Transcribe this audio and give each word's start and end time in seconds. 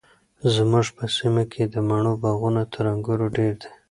زموږ 0.53 0.87
په 0.97 1.05
سیمه 1.15 1.43
کې 1.51 1.63
د 1.73 1.75
مڼو 1.87 2.13
باغونه 2.21 2.63
تر 2.73 2.83
انګورو 2.93 3.27
ډیر 3.37 3.53
دي. 3.61 3.69